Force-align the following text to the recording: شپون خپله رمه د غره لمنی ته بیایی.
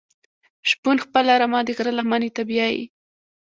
شپون 0.69 0.97
خپله 1.05 1.33
رمه 1.41 1.59
د 1.65 1.69
غره 1.77 1.91
لمنی 1.97 2.29
ته 2.35 2.41
بیایی. 2.49 2.83